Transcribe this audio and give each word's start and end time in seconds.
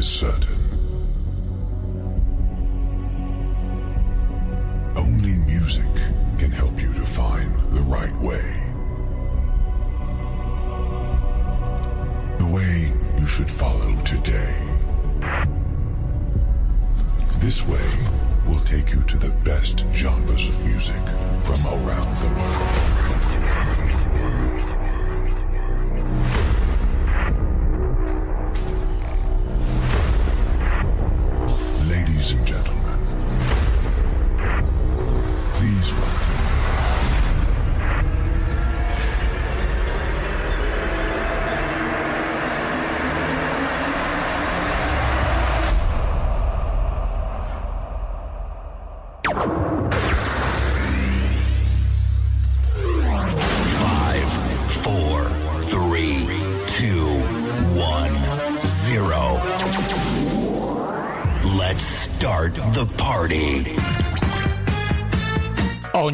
is 0.00 0.08
certain. 0.08 0.49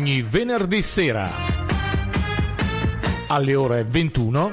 Ogni 0.07 0.23
venerdì 0.23 0.83
sera 0.83 1.29
alle 3.27 3.57
ore 3.57 3.83
21 3.83 4.53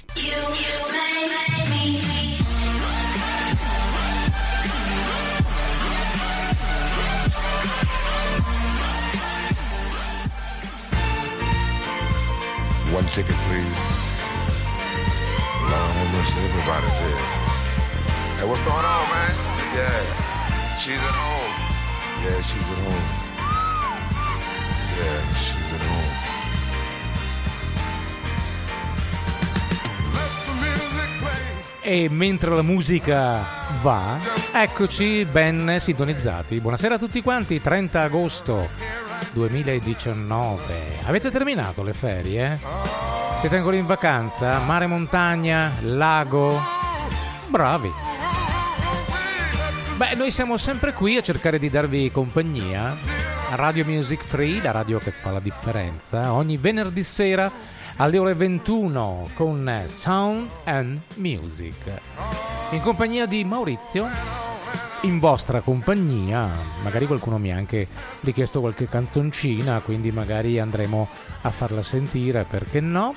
Ticket, 13.16 13.36
please. 13.48 13.86
Lord 15.72 15.92
have 15.96 16.12
mercy, 16.12 16.36
everybody's 16.52 16.98
here. 17.00 17.24
Hey, 18.36 18.46
what's 18.46 18.64
going 18.68 18.88
on, 18.96 19.04
man? 19.08 19.32
Yeah, 19.72 20.00
she's 20.76 21.00
at 21.00 21.16
home. 21.16 21.54
Yeah, 22.24 22.40
she's 22.44 22.68
at 22.76 22.80
home. 22.84 23.08
Yeah, 25.00 25.20
she's 25.40 25.72
at 25.72 25.80
home. 25.80 26.14
E 31.84 32.10
mentre 32.10 32.50
la 32.50 32.64
musica 32.64 33.46
va, 33.82 34.20
eccoci 34.52 35.24
ben 35.32 35.78
sintonizzati. 35.80 36.60
Buonasera 36.60 36.96
a 36.96 36.98
tutti 36.98 37.22
quanti, 37.22 37.62
30 37.62 38.02
agosto 38.02 38.68
2019. 39.36 41.00
Avete 41.04 41.30
terminato 41.30 41.84
le 41.84 41.94
ferie? 41.94 42.58
Siete 43.42 43.58
ancora 43.58 43.76
in 43.76 43.86
vacanza? 43.86 44.60
Mare, 44.60 44.88
montagna, 44.88 45.74
lago? 45.82 46.58
Bravi. 47.48 47.92
Beh, 49.98 50.16
noi 50.16 50.32
siamo 50.32 50.58
sempre 50.58 50.94
qui 50.94 51.18
a 51.18 51.22
cercare 51.22 51.60
di 51.60 51.70
darvi 51.70 52.10
compagnia. 52.12 52.96
Radio 53.56 53.84
Music 53.86 54.24
Free, 54.24 54.62
la 54.62 54.72
radio 54.72 55.00
che 55.00 55.12
fa 55.12 55.32
la 55.32 55.40
differenza, 55.40 56.32
ogni 56.34 56.56
venerdì 56.56 57.04
sera 57.04 57.52
alle 57.98 58.18
ore 58.18 58.34
21 58.34 59.30
con 59.34 59.86
Sound 59.88 60.50
and 60.64 61.00
Music. 61.16 61.76
In 62.72 62.82
compagnia 62.82 63.26
di 63.26 63.44
Maurizio, 63.44 64.08
in 65.02 65.20
vostra 65.20 65.62
compagnia, 65.62 66.50
magari 66.84 67.06
qualcuno 67.08 67.38
mi 67.38 67.52
ha 67.52 67.58
anche 67.58 67.88
richiesto 68.22 68.60
qualche 68.60 68.88
canzoncina, 68.88 69.80
quindi 69.80 70.12
magari 70.12 70.60
andremo 70.60 71.08
a 71.42 71.50
farla 71.50 71.84
sentire, 71.84 72.46
perché 72.50 72.80
no? 72.80 73.14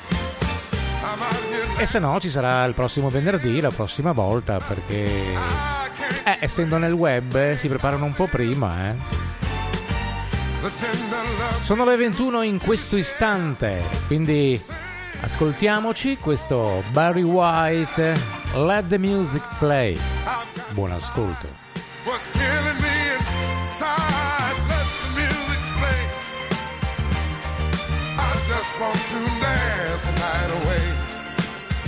E 1.77 1.87
se 1.87 1.99
no 1.99 2.19
ci 2.21 2.29
sarà 2.29 2.65
il 2.65 2.75
prossimo 2.75 3.09
venerdì, 3.09 3.61
la 3.61 3.71
prossima 3.71 4.13
volta, 4.13 4.59
perché 4.59 5.33
eh, 6.25 6.37
essendo 6.41 6.77
nel 6.79 6.93
web 6.93 7.35
eh, 7.37 7.57
si 7.57 7.69
preparano 7.69 8.05
un 8.05 8.15
po' 8.15 8.27
prima, 8.27 8.91
eh. 8.91 8.95
Sono 11.63 11.85
le 11.85 11.97
21 11.97 12.43
in 12.43 12.59
questo 12.59 12.97
istante, 12.97 13.83
quindi 14.07 14.61
ascoltiamoci 15.21 16.19
questo 16.19 16.83
Barry 16.93 17.23
White, 17.23 18.15
Let 18.55 18.89
the 18.89 18.99
Music 18.99 19.43
Play. 19.59 19.99
Buon 20.71 20.93
ascolto. 20.93 21.47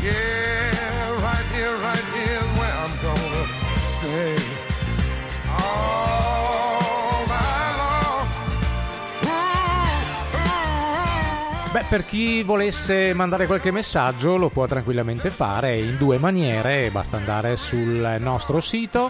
Yeah, 0.02 1.22
right 1.22 1.46
here, 1.52 1.76
right 1.76 2.04
here 2.14 2.40
where 2.56 2.72
I'm 2.72 2.96
gonna 3.02 3.46
stay. 3.76 4.39
Beh, 11.72 11.84
per 11.88 12.04
chi 12.04 12.42
volesse 12.42 13.14
mandare 13.14 13.46
qualche 13.46 13.70
messaggio 13.70 14.36
lo 14.36 14.48
può 14.48 14.66
tranquillamente 14.66 15.30
fare 15.30 15.76
in 15.76 15.96
due 15.98 16.18
maniere, 16.18 16.90
basta 16.90 17.16
andare 17.16 17.54
sul 17.54 18.16
nostro 18.18 18.58
sito 18.58 19.08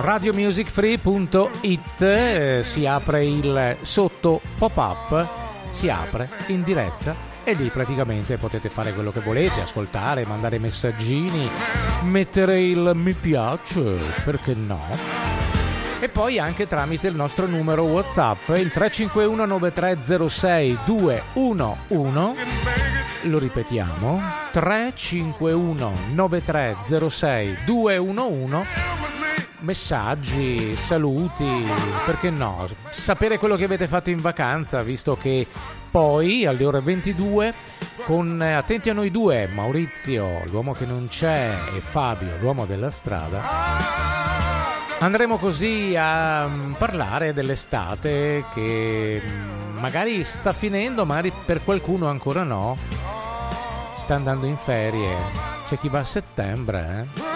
radiomusicfree.it, 0.00 2.02
eh, 2.02 2.62
si 2.64 2.86
apre 2.86 3.24
il 3.24 3.76
sotto 3.82 4.40
pop-up, 4.58 5.28
si 5.74 5.88
apre 5.88 6.28
in 6.48 6.64
diretta 6.64 7.14
e 7.44 7.52
lì 7.52 7.68
praticamente 7.68 8.36
potete 8.36 8.68
fare 8.68 8.92
quello 8.92 9.12
che 9.12 9.20
volete, 9.20 9.60
ascoltare, 9.60 10.26
mandare 10.26 10.58
messaggini, 10.58 11.48
mettere 12.02 12.62
il 12.62 12.90
mi 12.96 13.12
piace, 13.12 13.96
perché 14.24 14.54
no? 14.54 15.25
E 15.98 16.10
poi 16.10 16.38
anche 16.38 16.68
tramite 16.68 17.08
il 17.08 17.14
nostro 17.14 17.46
numero 17.46 17.84
WhatsApp, 17.84 18.48
il 18.50 18.70
351 18.70 19.46
9306 19.46 20.78
211. 20.84 22.38
Lo 23.22 23.38
ripetiamo, 23.38 24.20
351 24.52 25.92
9306 26.12 27.56
211. 27.64 28.68
Messaggi, 29.60 30.76
saluti, 30.76 31.64
perché 32.04 32.28
no? 32.28 32.68
Sapere 32.90 33.38
quello 33.38 33.56
che 33.56 33.64
avete 33.64 33.88
fatto 33.88 34.10
in 34.10 34.20
vacanza, 34.20 34.82
visto 34.82 35.16
che 35.16 35.46
poi 35.90 36.44
alle 36.44 36.64
ore 36.66 36.80
22 36.82 37.54
con 38.04 38.40
eh, 38.42 38.52
Attenti 38.52 38.90
a 38.90 38.92
noi 38.92 39.10
due, 39.10 39.48
Maurizio, 39.52 40.42
l'uomo 40.50 40.72
che 40.72 40.84
non 40.84 41.08
c'è, 41.08 41.52
e 41.74 41.80
Fabio, 41.80 42.36
l'uomo 42.38 42.66
della 42.66 42.90
strada. 42.90 44.25
Andremo 45.06 45.36
così 45.36 45.94
a 45.96 46.48
mm, 46.48 46.72
parlare 46.72 47.32
dell'estate 47.32 48.44
che 48.52 49.22
mm, 49.24 49.78
magari 49.78 50.24
sta 50.24 50.52
finendo, 50.52 51.06
magari 51.06 51.30
per 51.44 51.62
qualcuno 51.62 52.08
ancora 52.08 52.42
no. 52.42 52.76
Sta 53.98 54.16
andando 54.16 54.46
in 54.46 54.56
ferie. 54.56 55.14
C'è 55.68 55.78
chi 55.78 55.88
va 55.88 56.00
a 56.00 56.04
settembre, 56.04 57.08
eh? 57.14 57.35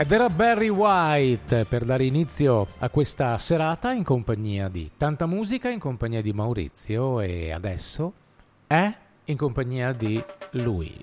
Ed 0.00 0.12
era 0.12 0.28
Barry 0.28 0.68
White 0.68 1.64
per 1.64 1.84
dare 1.84 2.04
inizio 2.04 2.68
a 2.78 2.88
questa 2.88 3.36
serata 3.36 3.90
in 3.90 4.04
compagnia 4.04 4.68
di 4.68 4.92
tanta 4.96 5.26
musica, 5.26 5.70
in 5.70 5.80
compagnia 5.80 6.22
di 6.22 6.32
Maurizio 6.32 7.18
e 7.18 7.50
adesso 7.50 8.12
è 8.68 8.94
in 9.24 9.36
compagnia 9.36 9.90
di 9.90 10.22
lui. 10.52 11.02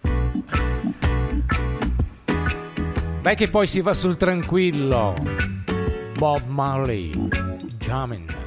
Dai 3.21 3.36
che 3.36 3.50
poi 3.50 3.68
si 3.68 3.81
va 3.81 3.94
sul 3.94 4.15
tranquillo. 4.15 5.13
Bob 6.18 6.45
Marley, 6.47 7.27
Jamming. 7.77 8.44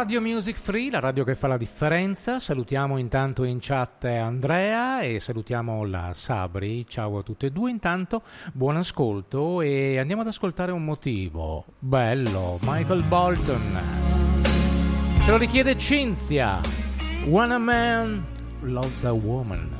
Radio 0.00 0.22
Music 0.22 0.56
Free, 0.56 0.88
la 0.88 0.98
radio 0.98 1.24
che 1.24 1.34
fa 1.34 1.46
la 1.46 1.58
differenza. 1.58 2.40
Salutiamo 2.40 2.96
intanto 2.96 3.44
in 3.44 3.58
chat 3.60 4.04
Andrea 4.04 5.00
e 5.00 5.20
salutiamo 5.20 5.84
la 5.84 6.12
Sabri. 6.14 6.86
Ciao 6.88 7.18
a 7.18 7.22
tutte 7.22 7.48
e 7.48 7.50
due. 7.50 7.70
Intanto 7.70 8.22
buon 8.54 8.78
ascolto 8.78 9.60
e 9.60 9.98
andiamo 9.98 10.22
ad 10.22 10.28
ascoltare 10.28 10.72
un 10.72 10.84
motivo. 10.84 11.66
Bello, 11.78 12.58
Michael 12.62 13.02
Bolton. 13.02 13.78
Ce 15.22 15.30
lo 15.30 15.36
richiede 15.36 15.76
Cinzia. 15.76 16.60
When 17.26 17.50
a 17.50 17.58
man 17.58 18.24
loves 18.62 19.04
a 19.04 19.12
woman. 19.12 19.79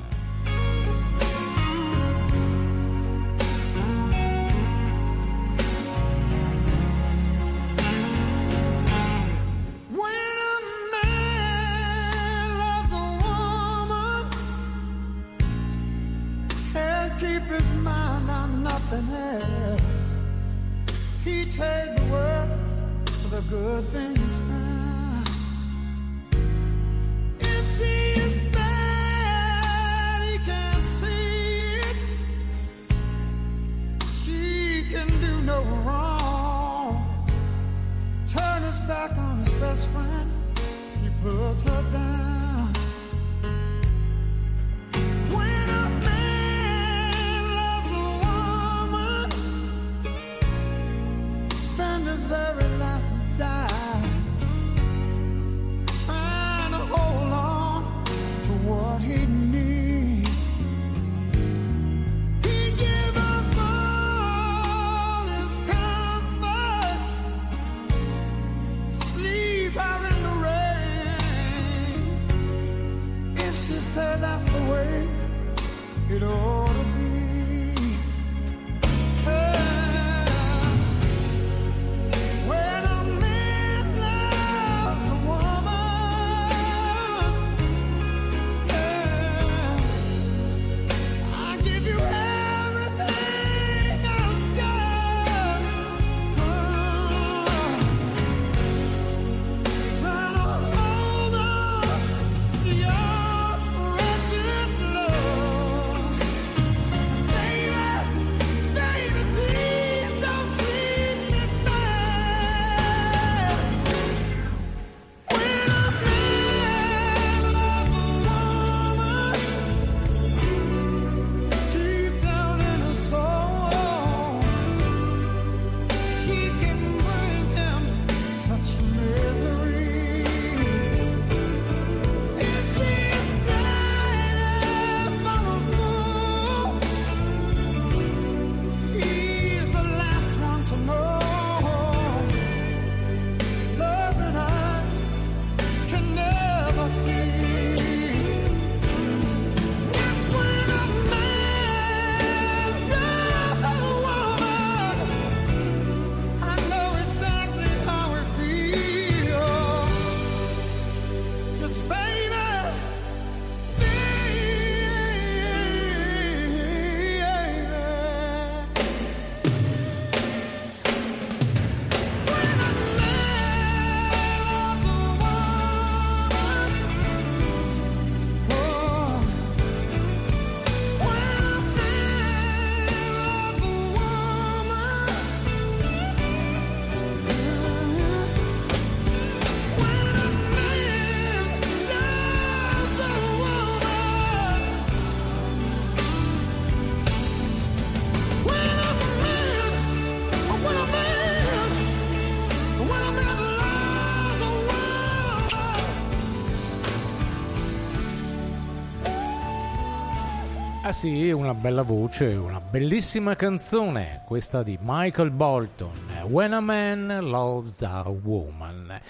Ah 210.90 210.92
sì, 210.92 211.30
una 211.30 211.54
bella 211.54 211.82
voce, 211.82 212.24
una 212.34 212.58
bellissima 212.58 213.36
canzone, 213.36 214.24
questa 214.26 214.64
di 214.64 214.76
Michael 214.82 215.30
Bolton, 215.30 215.92
When 216.24 216.52
a 216.52 216.58
Man 216.58 217.20
Loves 217.20 217.80
a 217.82 218.02
Woman. 218.08 219.00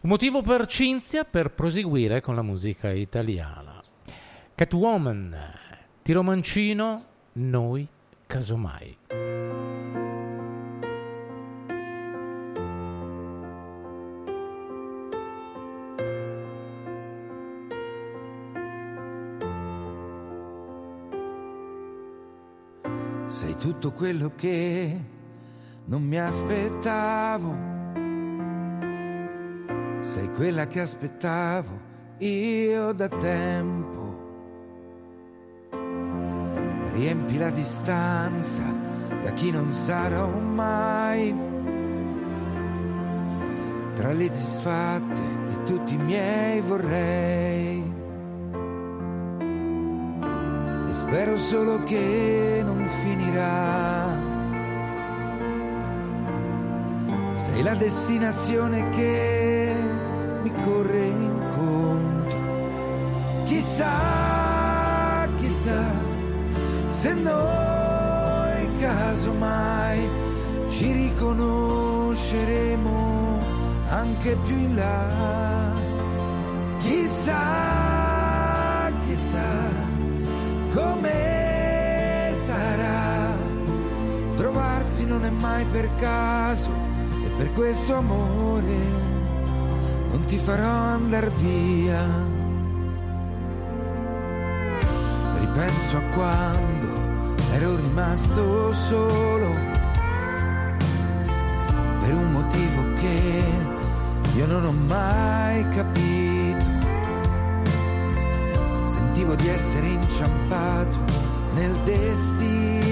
Un 0.00 0.08
motivo 0.10 0.42
per 0.42 0.66
Cinzia 0.66 1.22
per 1.22 1.52
proseguire 1.52 2.20
con 2.20 2.34
la 2.34 2.42
musica 2.42 2.90
italiana. 2.90 3.80
Catwoman, 4.56 5.36
Tiro 6.02 6.24
Mancino, 6.24 7.04
Noi 7.34 7.86
Casomai. 8.26 9.49
Sei 23.40 23.56
tutto 23.56 23.92
quello 23.92 24.32
che 24.36 25.00
non 25.86 26.02
mi 26.02 26.18
aspettavo. 26.18 27.56
Sei 30.02 30.30
quella 30.34 30.66
che 30.66 30.80
aspettavo 30.80 31.80
io 32.18 32.92
da 32.92 33.08
tempo. 33.08 34.18
Riempi 36.92 37.38
la 37.38 37.48
distanza 37.48 38.62
da 39.22 39.32
chi 39.32 39.50
non 39.50 39.72
sarò 39.72 40.28
mai. 40.28 41.34
Tra 43.94 44.12
le 44.12 44.28
disfatte 44.28 45.22
e 45.50 45.62
tutti 45.62 45.94
i 45.94 45.96
miei 45.98 46.60
vorrei. 46.60 47.99
Spero 51.00 51.36
solo 51.38 51.82
che 51.84 52.60
non 52.62 52.86
finirà. 52.86 54.14
Sei 57.36 57.62
la 57.62 57.74
destinazione 57.74 58.86
che 58.90 59.74
mi 60.42 60.52
corre 60.64 61.06
incontro. 61.06 62.38
Chissà, 63.44 65.26
chissà, 65.36 65.90
se 66.90 67.14
noi 67.14 68.68
casomai 68.78 70.06
ci 70.68 70.92
riconosceremo 70.92 73.38
anche 73.88 74.36
più 74.44 74.54
in 74.54 74.74
là. 74.74 75.72
Chissà, 76.78 77.79
non 85.10 85.24
è 85.24 85.30
mai 85.30 85.64
per 85.64 85.92
caso 85.96 86.70
e 87.24 87.28
per 87.36 87.52
questo 87.54 87.96
amore 87.96 88.78
non 90.12 90.24
ti 90.24 90.36
farò 90.36 90.70
andar 90.70 91.28
via. 91.32 92.00
Ripenso 95.40 95.96
a 95.96 96.00
quando 96.14 97.34
ero 97.54 97.74
rimasto 97.74 98.72
solo 98.72 99.52
per 102.00 102.14
un 102.14 102.30
motivo 102.30 102.92
che 103.00 103.42
io 104.36 104.46
non 104.46 104.64
ho 104.64 104.72
mai 104.72 105.68
capito. 105.70 106.70
Sentivo 108.84 109.34
di 109.34 109.48
essere 109.48 109.88
inciampato 109.88 110.98
nel 111.54 111.72
destino. 111.84 112.89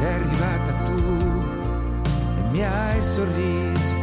Sei 0.00 0.14
arrivata 0.14 0.72
tu 0.72 0.96
e 2.38 2.40
mi 2.50 2.64
hai 2.64 3.04
sorriso. 3.04 3.94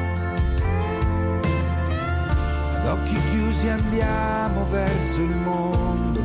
Ad 2.76 2.86
occhi 2.86 3.18
chiusi 3.32 3.68
andiamo 3.68 4.64
verso 4.70 5.22
il 5.22 5.36
mondo. 5.38 6.22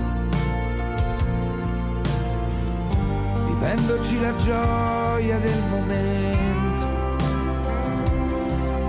Vivendoci 3.46 4.20
la 4.20 4.36
gioia 4.36 5.38
del 5.38 5.62
momento. 5.70 6.86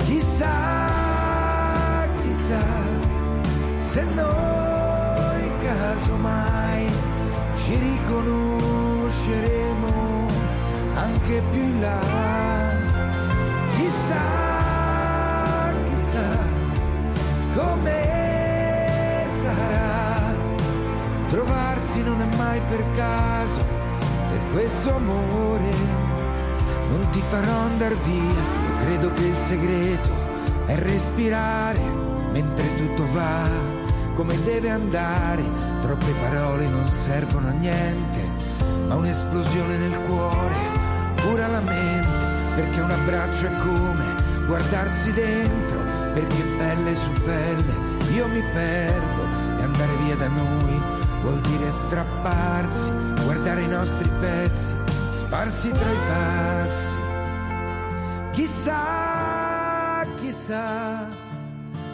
Chissà, 0.04 0.50
chissà 2.18 2.62
se 3.80 4.04
noi 4.04 5.50
casomai 5.60 6.92
ci 7.56 7.78
riconosceremo 7.78 10.13
anche 10.96 11.44
più 11.52 11.62
in 11.62 11.82
là. 11.82 12.00
Chissà, 13.76 15.74
chissà 15.86 16.38
come 17.56 19.26
sarà. 19.42 20.34
Trovarsi 21.30 22.04
non 22.04 22.22
è 22.22 22.36
mai 22.36 22.62
per 22.70 22.84
caso, 22.96 23.64
per 24.30 24.42
questo 24.52 24.96
amore 24.96 25.72
non 26.90 27.10
ti 27.12 27.22
farò 27.30 27.58
andar 27.72 27.96
via. 27.98 28.22
Io 28.22 28.86
credo 28.86 29.14
che 29.14 29.24
il 29.24 29.36
segreto 29.36 30.10
è 30.66 30.76
respirare 30.76 31.80
mentre 32.32 32.76
tutto 32.76 33.06
va 33.12 33.82
come 34.14 34.42
deve 34.44 34.70
andare. 34.70 35.44
Troppe 35.82 36.12
parole 36.22 36.68
non 36.68 36.88
servono 36.88 37.50
a 37.50 37.52
niente, 37.52 38.22
ma 38.88 38.96
un'esplosione 38.96 39.76
nel 39.78 40.00
cuore 40.08 40.83
cura 41.24 41.48
la 41.48 41.62
mente, 41.62 42.08
perché 42.56 42.82
un 42.82 42.92
abbraccio 42.92 43.48
è 43.48 43.58
come 43.58 44.06
guardarsi 44.46 45.12
dentro, 45.14 45.80
perché 46.14 46.44
pelle 46.58 46.96
su 46.96 47.12
pelle 47.24 47.74
io 48.14 48.28
mi 48.28 48.44
perdo 48.54 49.24
e 49.58 49.64
andare 49.64 49.96
via 50.04 50.16
da 50.16 50.28
noi 50.28 50.80
vuol 51.22 51.40
dire 51.40 51.72
strapparsi, 51.72 52.92
guardare 53.24 53.62
i 53.62 53.68
nostri 53.68 54.08
pezzi, 54.20 54.74
sparsi 55.14 55.70
tra 55.70 55.90
i 55.90 55.98
passi. 56.08 56.98
Chissà, 58.32 60.06
chissà, 60.16 61.08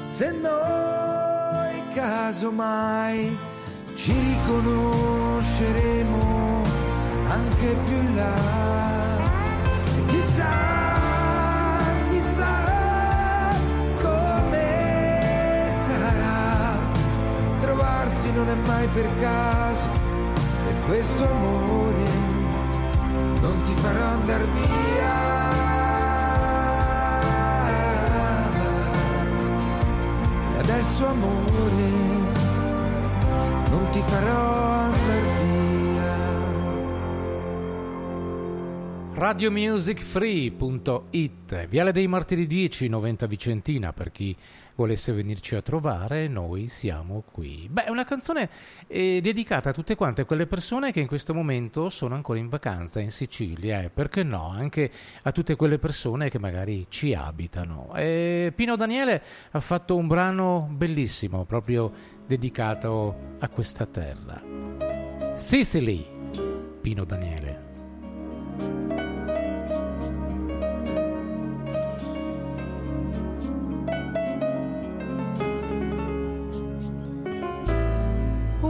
se 0.08 0.32
noi 0.32 1.84
casomai 1.94 3.38
ci 3.94 4.12
riconosceremo 4.12 6.64
anche 7.28 7.78
più 7.86 7.96
in 7.96 8.16
là. 8.16 8.79
Non 18.40 18.48
è 18.48 18.68
mai 18.68 18.88
per 18.88 19.10
caso, 19.20 19.90
per 20.64 20.76
questo 20.86 21.30
amore 21.30 22.06
non 23.42 23.62
ti 23.64 23.74
farò 23.74 24.06
andar 24.20 24.42
via. 24.46 25.18
E 30.56 30.60
adesso 30.60 31.06
amore 31.06 31.90
non 33.72 33.90
ti 33.92 34.02
farò 34.08 34.59
radiomusicfree.it 39.20 41.68
Viale 41.68 41.92
dei 41.92 42.08
Martiri 42.08 42.48
10 42.48 42.88
90 42.88 43.28
Vicentina. 43.28 43.92
Per 43.92 44.12
chi 44.12 44.34
volesse 44.76 45.12
venirci 45.12 45.56
a 45.56 45.62
trovare 45.62 46.30
noi 46.30 46.68
siamo 46.68 47.26
qui. 47.30 47.68
Beh 47.70 47.84
è 47.84 47.90
una 47.90 48.06
canzone 48.06 48.50
eh, 48.88 49.20
dedicata 49.22 49.72
a 49.72 49.74
tutte 49.74 49.96
quante 49.96 50.24
quelle 50.24 50.48
persone 50.48 50.94
che 50.94 51.02
in 51.02 51.08
questo 51.08 51.34
momento 51.34 51.90
sono 51.90 52.16
ancora 52.16 52.40
in 52.40 52.48
vacanza 52.48 53.02
in 53.02 53.12
Sicilia. 53.12 53.82
E 53.82 53.90
perché 53.90 54.24
no? 54.24 54.52
Anche 54.52 54.90
a 55.24 55.34
tutte 55.34 55.58
quelle 55.58 55.80
persone 55.80 56.30
che 56.30 56.40
magari 56.40 56.86
ci 56.88 57.14
abitano. 57.14 57.94
E 57.96 58.54
Pino 58.56 58.78
Daniele 58.78 59.22
ha 59.52 59.60
fatto 59.60 59.98
un 59.98 60.08
brano 60.08 60.70
bellissimo 60.72 61.44
proprio 61.44 61.92
dedicato 62.26 63.36
a 63.40 63.50
questa 63.50 63.86
terra. 63.86 64.42
Sicily 65.36 66.06
Pino 66.80 67.04
Daniele 67.04 67.68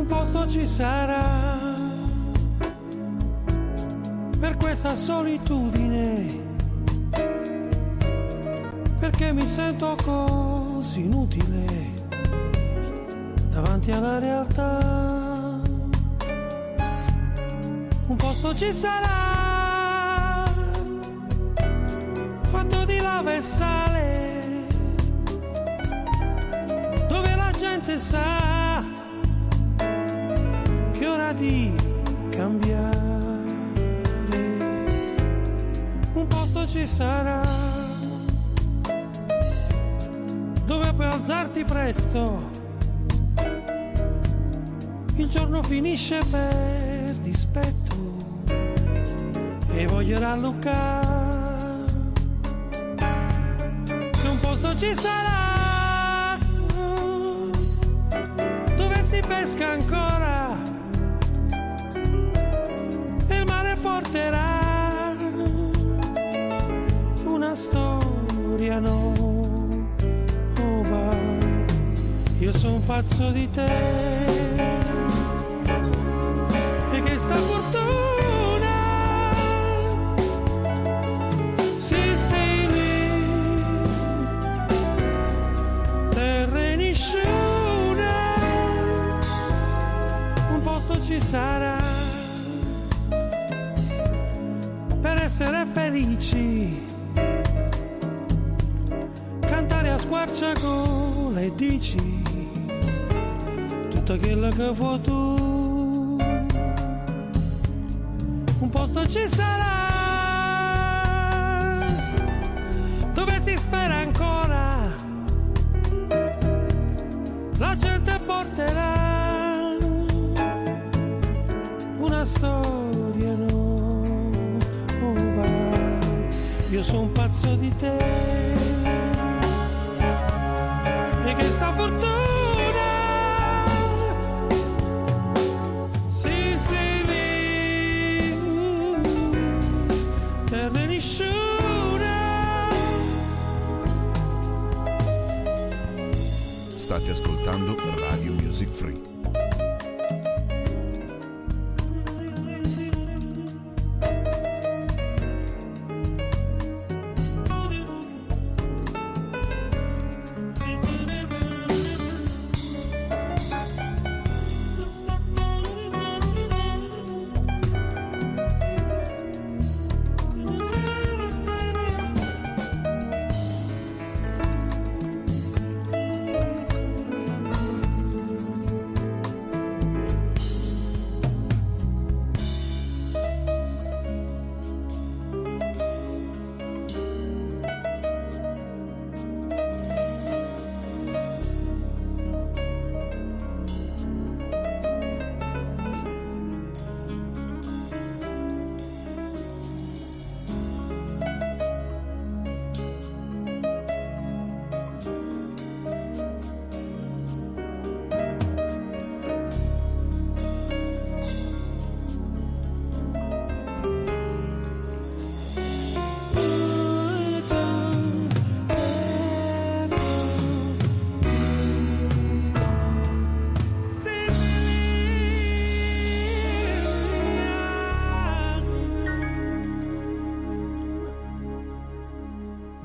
posto 0.10 0.48
ci 0.48 0.66
sarà. 0.66 1.24
Per 4.40 4.58
questa 4.58 4.96
solitudine. 4.96 6.48
Perché 9.00 9.32
mi 9.32 9.46
sento 9.46 9.96
così 10.04 11.02
inutile 11.02 11.94
davanti 13.52 13.92
alla 13.92 14.20
realtà. 14.20 15.62
Un 18.08 18.16
posto 18.16 18.56
ci 18.56 18.74
sarà. 18.74 20.48
Fatto 22.42 22.86
di 22.86 23.00
lava 23.00 23.34
e 23.34 23.42
sale. 23.42 24.68
Dove 27.08 27.36
la 27.36 27.52
gente 27.52 28.00
sa 28.00 28.69
che 31.00 31.08
ora 31.08 31.32
di 31.32 31.74
cambiare. 32.30 32.98
Un 36.12 36.28
posto 36.28 36.68
ci 36.68 36.86
sarà 36.86 37.42
dove 40.66 40.94
puoi 40.94 41.08
alzarti 41.08 41.64
presto. 41.64 42.50
Il 45.16 45.30
giorno 45.30 45.64
finisce 45.64 46.20
per 46.30 47.16
dispetto 47.22 47.96
e 49.72 49.88
voglio 49.88 50.20
rallucare. 50.20 51.88
Un 54.26 54.40
posto 54.42 54.76
ci 54.76 54.94
sarà 54.96 56.38
dove 58.76 59.06
si 59.06 59.22
pesca 59.26 59.70
ancora 59.70 60.29
pazzo 72.90 73.30
di 73.30 73.48
te 73.52 74.39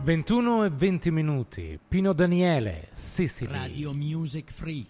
21 0.05 0.65
e 0.67 0.69
20 0.69 1.11
minuti. 1.11 1.81
Pino 1.89 2.13
Daniele, 2.13 2.89
Sicily. 2.93 3.51
Radio 3.51 3.95
Music 3.95 4.53
Free. 4.53 4.85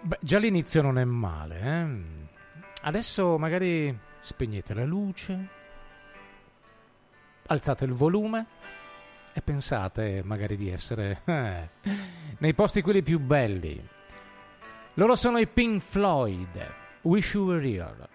Beh, 0.00 0.18
già 0.22 0.38
l'inizio 0.38 0.80
non 0.80 0.98
è 0.98 1.04
male, 1.04 1.60
eh? 1.60 2.02
Adesso 2.80 3.36
magari 3.36 3.94
spegnete 4.20 4.72
la 4.72 4.86
luce, 4.86 5.48
alzate 7.48 7.84
il 7.84 7.92
volume 7.92 8.46
e 9.34 9.42
pensate 9.42 10.22
magari 10.24 10.56
di 10.56 10.70
essere 10.70 11.20
eh, 11.26 11.68
nei 12.38 12.54
posti 12.54 12.80
quelli 12.80 13.02
più 13.02 13.20
belli. 13.20 13.86
Loro 14.94 15.14
sono 15.14 15.36
i 15.36 15.46
Pink 15.46 15.82
Floyd, 15.82 16.72
Wish 17.02 17.34
You 17.34 17.44
Were 17.44 17.68
Here. 17.68 18.14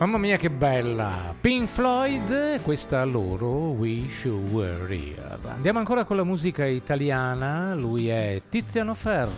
Mamma 0.00 0.16
mia 0.16 0.38
che 0.38 0.48
bella! 0.48 1.34
Pink 1.38 1.68
Floyd, 1.68 2.62
questa 2.62 3.04
loro 3.04 3.72
Wish 3.72 4.24
You 4.24 4.46
Were 4.48 4.94
Here. 4.94 5.38
Andiamo 5.46 5.78
ancora 5.78 6.04
con 6.04 6.16
la 6.16 6.24
musica 6.24 6.64
italiana, 6.64 7.74
lui 7.74 8.08
è 8.08 8.40
Tiziano 8.48 8.94
Ferro. 8.94 9.28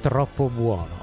Troppo 0.00 0.48
buono. 0.48 1.02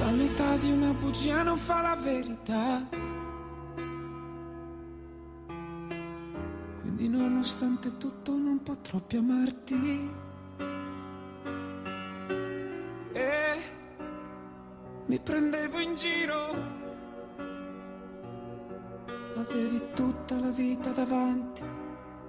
La 0.00 0.10
metà 0.10 0.56
di 0.56 0.72
una 0.72 0.90
bugia 0.90 1.44
non 1.44 1.56
fa 1.56 1.82
la 1.82 1.96
verità 2.02 3.03
nonostante 7.14 7.96
tutto 7.96 8.32
non 8.32 8.62
potrò 8.62 8.98
più 8.98 9.18
amarti. 9.20 10.10
E 13.12 13.62
mi 15.06 15.18
prendevo 15.18 15.78
in 15.78 15.94
giro. 15.94 16.82
Avevi 19.36 19.82
tutta 19.94 20.38
la 20.38 20.50
vita 20.50 20.90
davanti 20.90 21.82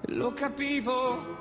lo 0.09 0.33
capivo. 0.33 1.33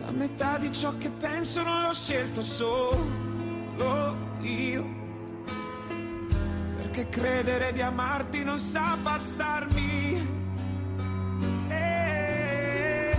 La 0.00 0.10
metà 0.12 0.58
di 0.58 0.72
ciò 0.72 0.96
che 0.98 1.10
penso 1.10 1.62
non 1.62 1.82
l'ho 1.82 1.92
scelto 1.92 2.42
solo 2.42 4.16
io. 4.40 5.05
Perché 6.96 7.10
credere 7.10 7.72
di 7.74 7.82
amarti 7.82 8.42
non 8.42 8.58
sa 8.58 8.96
bastarmi. 8.96 10.26
E 11.68 13.16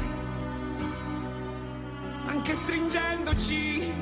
anche 2.25 2.53
stringendoci 2.55 3.93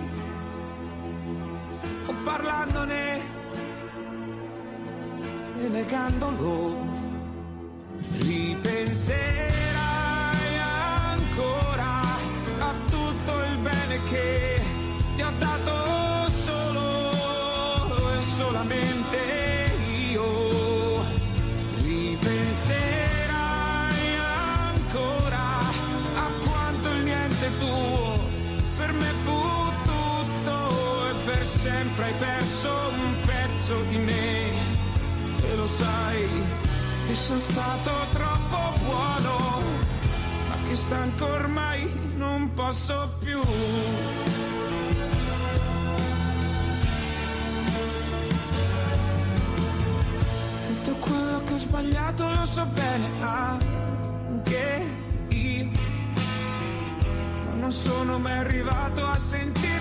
o 2.05 2.13
parlandone 2.23 3.19
e 5.61 5.67
negandolo, 5.67 6.77
ripenserai 8.19 9.25
ancora 11.11 11.99
a 12.59 12.73
tutto 12.89 13.43
il 13.43 13.57
bene 13.57 13.99
che 14.09 14.61
ti 15.15 15.21
ho 15.21 15.31
dato 15.38 15.44
sempre 31.95 32.05
hai 32.05 32.13
perso 32.15 32.69
un 32.91 33.15
pezzo 33.25 33.84
di 33.84 33.97
me. 33.97 34.51
E 35.47 35.55
lo 35.55 35.67
sai 35.67 36.27
che 37.08 37.15
sono 37.15 37.39
stato 37.39 37.91
troppo 38.12 38.58
buono 38.84 39.62
ma 40.49 40.55
che 40.67 40.75
stanco 40.75 41.25
ormai 41.25 41.89
non 42.15 42.51
posso 42.53 43.10
più. 43.19 43.39
Tutto 50.67 50.91
quello 50.99 51.43
che 51.45 51.53
ho 51.53 51.58
sbagliato 51.58 52.27
lo 52.27 52.45
so 52.45 52.65
bene 52.65 53.10
anche 53.19 54.86
io. 55.29 55.69
Ma 57.45 57.51
non 57.53 57.71
sono 57.71 58.19
mai 58.19 58.38
arrivato 58.38 59.05
a 59.05 59.17
sentirmi 59.17 59.74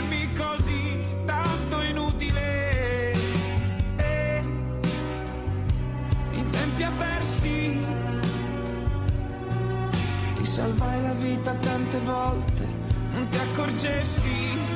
vita 11.25 11.55
tante 11.55 11.99
volte, 12.01 12.67
non 13.13 13.29
ti 13.29 13.39
accorgesti. 13.39 14.74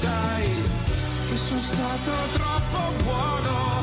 Sai 0.00 0.48
che 1.28 1.36
sono 1.36 1.60
stato 1.60 2.12
troppo 2.32 2.78
buono 3.04 3.82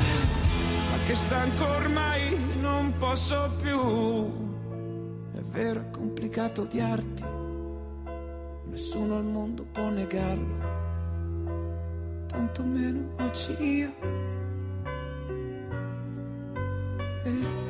ma 0.89 0.97
che 1.05 1.13
stanco 1.13 1.63
ormai 1.63 2.55
non 2.59 2.93
posso 2.97 3.51
più 3.61 3.79
è 5.33 5.41
vero 5.51 5.79
è 5.81 5.89
complicato 5.91 6.63
odiarti 6.63 7.23
nessuno 8.65 9.17
al 9.17 9.25
mondo 9.25 9.63
può 9.71 9.89
negarlo 9.89 10.55
tanto 12.25 12.63
meno 12.63 13.09
oggi 13.19 13.55
io 13.59 13.91
e 17.25 17.65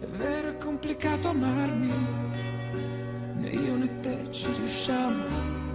è 0.00 0.06
vero, 0.18 0.50
è 0.50 0.58
complicato 0.58 1.28
amarmi. 1.28 1.92
Né 3.34 3.48
io 3.48 3.76
né 3.76 4.00
te 4.00 4.30
ci 4.30 4.52
riusciamo. 4.52 5.65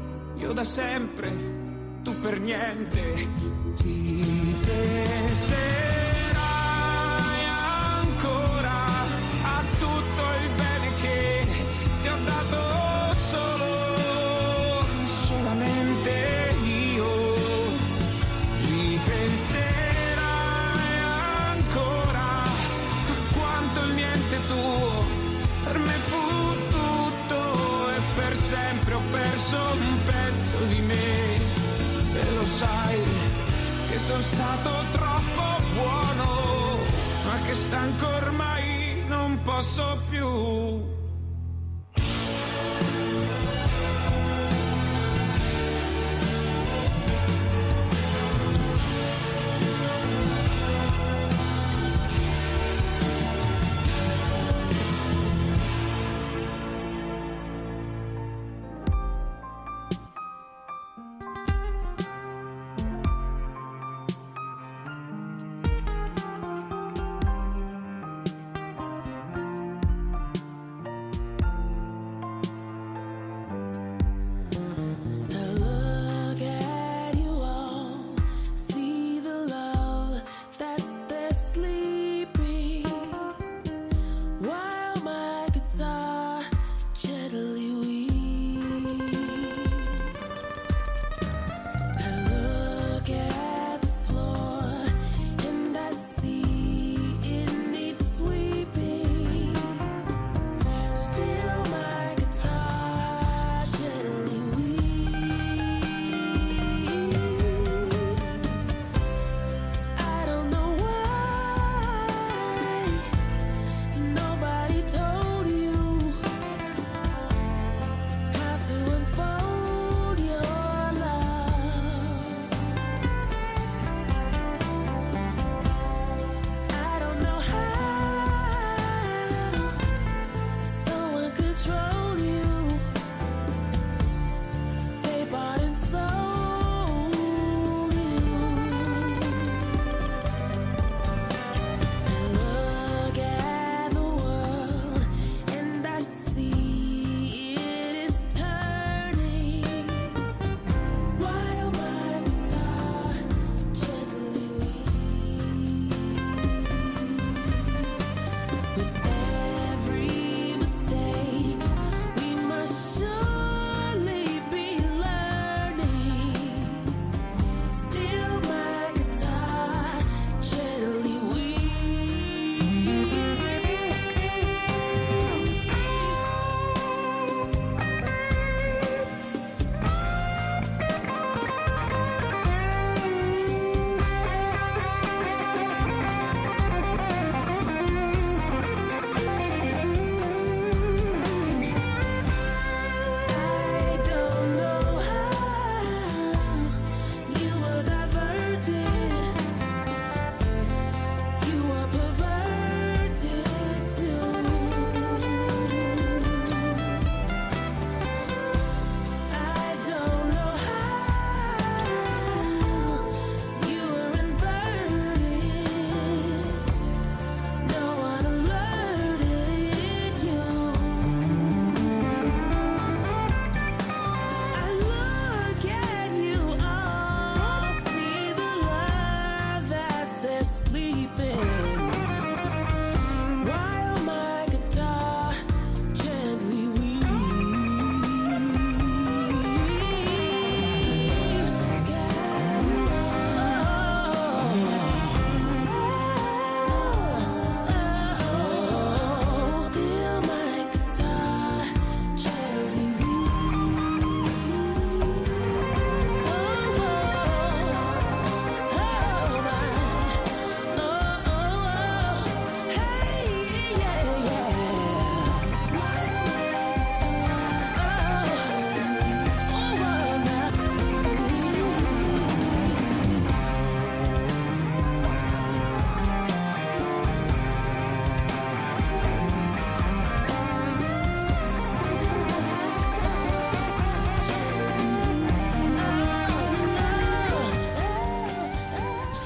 Io 0.42 0.54
da 0.54 0.64
sempre, 0.64 1.32
tu 2.04 2.20
per 2.20 2.40
niente. 2.40 3.28
Ripenserai 3.78 6.01
sono 34.12 34.24
stato 34.24 34.70
troppo 34.92 35.64
buono 35.74 36.78
ma 37.26 37.42
che 37.46 37.54
stanco 37.54 38.08
ormai 38.08 39.04
non 39.08 39.40
posso 39.44 39.98
più 40.10 40.91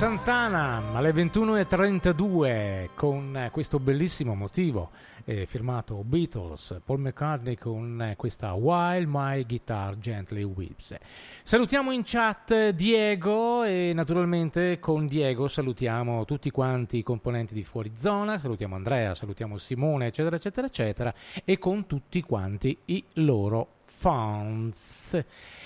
Santana 0.06 0.84
alle 0.94 1.10
21.32 1.10 2.90
con 2.94 3.50
questo 3.52 3.80
bellissimo 3.80 4.36
motivo 4.36 4.92
eh, 5.24 5.48
firmato 5.48 6.04
Beatles, 6.04 6.80
Paul 6.86 7.00
McCartney 7.00 7.56
con 7.56 8.14
questa 8.16 8.54
While 8.54 9.08
My 9.08 9.44
Guitar 9.48 9.98
Gently 9.98 10.44
Weeps. 10.44 10.96
Salutiamo 11.42 11.92
in 11.92 12.04
chat 12.06 12.70
Diego 12.70 13.64
e 13.64 13.94
naturalmente 13.96 14.78
con 14.78 15.08
Diego 15.08 15.48
salutiamo 15.48 16.24
tutti 16.24 16.52
quanti 16.52 16.98
i 16.98 17.04
componenti 17.04 17.56
di 17.56 17.64
Fuori 17.64 17.94
Zona, 17.98 18.38
salutiamo 18.38 18.76
Andrea, 18.76 19.16
salutiamo 19.16 19.58
Simone 19.58 20.06
eccetera 20.06 20.36
eccetera 20.36 20.68
eccetera 20.68 21.14
e 21.44 21.58
con 21.58 21.88
tutti 21.88 22.22
quanti 22.22 22.78
i 22.86 23.04
loro 23.14 23.75
fans. 23.86 25.24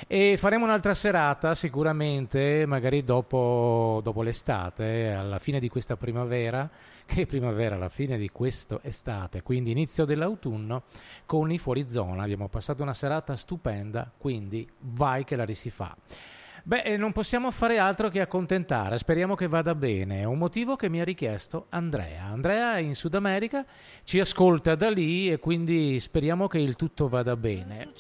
E 0.07 0.38
faremo 0.38 0.65
un'altra 0.65 0.93
serata 0.93 1.55
sicuramente, 1.55 2.65
magari 2.65 3.03
dopo, 3.03 4.01
dopo 4.03 4.22
l'estate, 4.22 5.11
alla 5.11 5.39
fine 5.39 5.59
di 5.59 5.70
questa 5.70 5.95
primavera, 5.95 6.70
che 7.05 7.26
primavera 7.26 7.76
alla 7.76 7.89
fine 7.89 8.17
di 8.17 8.30
questa 8.30 8.80
estate, 8.84 9.41
quindi 9.41 9.72
inizio 9.72 10.05
dell'autunno, 10.05 10.84
con 11.26 11.51
i 11.51 11.57
fuori 11.57 11.89
zona. 11.89 12.24
Abbiamo 12.24 12.47
passato 12.49 12.84
una 12.84 12.93
serata 12.93 13.36
stupenda, 13.36 14.11
quindi 14.15 14.70
vai 14.80 15.24
che 15.24 15.36
la 15.36 15.45
risifà. 15.45 15.95
Beh, 16.70 16.84
eh, 16.84 16.97
non 16.97 17.13
possiamo 17.13 17.49
fare 17.49 17.80
altro 17.80 18.09
che 18.09 18.22
accontentare, 18.22 18.99
speriamo 18.99 19.34
che 19.34 19.47
vada 19.47 19.74
bene. 19.74 20.20
È 20.20 20.24
un 20.26 20.38
motivo 20.38 20.76
che 20.76 20.88
mi 20.88 21.01
ha 21.01 21.03
richiesto 21.03 21.65
Andrea. 21.70 22.26
Andrea 22.26 22.76
è 22.76 22.80
in 22.82 22.93
Sud 22.93 23.15
America, 23.15 23.65
ci 24.03 24.20
ascolta 24.20 24.76
da 24.76 24.91
lì 24.91 25.32
e 25.32 25.39
quindi 25.39 25.99
speriamo 25.99 26.45
che 26.45 26.59
il 26.59 26.76
tutto 26.76 27.07
vada 27.07 27.36
bene. 27.36 27.91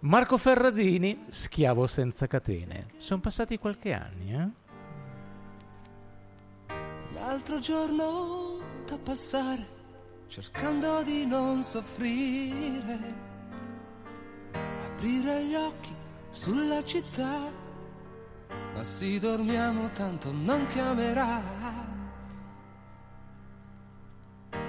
Marco 0.00 0.38
Ferradini, 0.38 1.26
schiavo 1.28 1.86
senza 1.86 2.26
catene. 2.26 2.86
Sono 2.96 3.20
passati 3.20 3.58
qualche 3.58 3.92
anni, 3.92 4.34
eh? 4.34 4.48
L'altro 7.14 7.60
giorno 7.60 8.58
da 8.88 8.98
passare, 8.98 9.64
cercando 10.26 11.04
di 11.04 11.26
non 11.26 11.62
soffrire, 11.62 12.98
aprire 14.84 15.44
gli 15.44 15.54
occhi 15.54 15.94
sulla 16.30 16.82
città 16.82 17.68
ma 18.74 18.84
sì 18.84 19.18
dormiamo 19.18 19.90
tanto 19.92 20.32
non 20.32 20.64
chiamerà. 20.66 21.42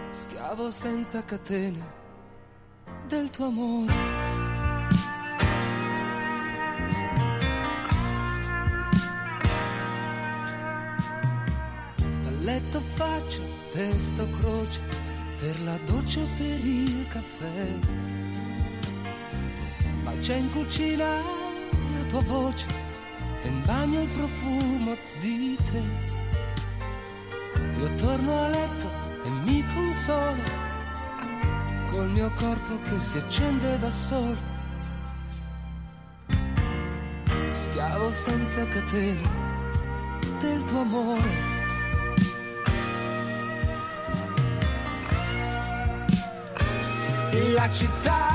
Schiavo 0.09 0.69
senza 0.69 1.23
catene 1.23 1.81
del 3.07 3.29
tuo 3.29 3.45
amore. 3.45 3.93
Dal 12.23 12.37
letto 12.41 12.79
faccio 12.81 13.41
testo 13.71 14.27
croce 14.39 14.81
per 15.39 15.61
la 15.61 15.77
doccia 15.85 16.19
o 16.19 16.27
per 16.35 16.65
il 16.65 17.07
caffè. 17.07 17.79
Ma 20.03 20.11
c'è 20.19 20.35
in 20.35 20.51
cucina 20.51 21.05
la 21.05 22.05
tua 22.09 22.21
voce 22.23 22.80
in 23.43 23.63
bagno 23.65 24.01
il 24.01 24.07
profumo 24.09 24.97
di 25.19 25.57
te. 25.71 25.81
Io 27.79 27.95
torno 27.95 28.43
a 28.43 28.47
letto 28.47 28.89
e 29.23 29.29
mi 29.29 29.65
consolo 29.73 30.43
col 31.89 32.09
mio 32.11 32.31
corpo 32.35 32.79
che 32.83 32.99
si 32.99 33.17
accende 33.17 33.79
da 33.79 33.89
solo. 33.89 34.37
Schiavo 37.49 38.11
senza 38.11 38.67
catene 38.67 39.29
del 40.39 40.63
tuo 40.65 40.81
amore. 40.81 41.49
La 47.53 47.69
città 47.71 48.30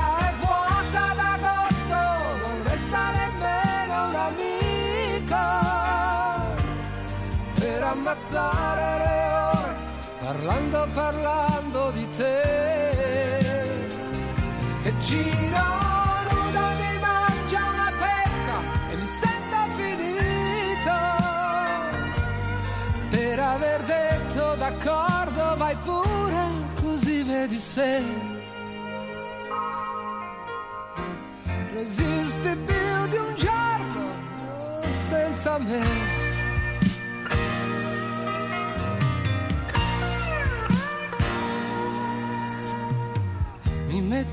ammazzare 8.17 8.97
le 9.03 9.31
ore, 9.59 9.75
parlando, 10.19 10.87
parlando 10.93 11.91
di 11.91 12.09
te. 12.11 13.37
E 14.83 14.97
giro 14.99 15.65
nudo 16.29 16.63
mi 16.79 16.99
mangia 16.99 17.59
una 17.73 17.91
pesca 17.99 18.57
e 18.89 18.95
mi 18.95 19.05
sento 19.05 19.57
finito 19.75 20.97
per 23.09 23.39
aver 23.39 23.83
detto 23.83 24.55
d'accordo, 24.55 25.55
vai 25.57 25.75
pure, 25.77 26.43
così 26.81 27.23
vedi 27.23 27.57
se. 27.57 28.03
Resisti 31.73 32.55
più 32.65 33.07
di 33.09 33.17
un 33.17 33.35
giorno 33.35 34.81
senza 35.07 35.57
me. 35.59 36.16